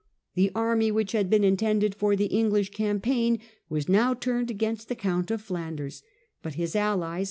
[0.33, 4.89] The army which had been intended for the English cam paign was now turned against
[4.89, 6.01] the Count of Flanders,
[6.41, 7.19] but his allies.